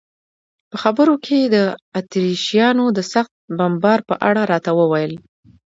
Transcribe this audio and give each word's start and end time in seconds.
په 0.69 0.75
خبرو 0.83 1.15
کې 1.25 1.35
یې 1.41 1.47
د 1.55 1.57
اتریشیانو 1.99 2.85
د 2.97 2.99
سخت 3.13 3.33
بمبار 3.57 3.99
په 4.09 4.15
اړه 4.29 4.41
راته 4.51 4.71
وویل. 4.79 5.13